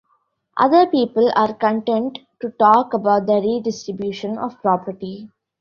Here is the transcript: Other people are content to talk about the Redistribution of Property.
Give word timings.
Other 0.57 0.87
people 0.87 1.31
are 1.35 1.53
content 1.53 2.17
to 2.41 2.49
talk 2.49 2.95
about 2.95 3.27
the 3.27 3.33
Redistribution 3.35 4.39
of 4.39 4.59
Property. 4.63 5.29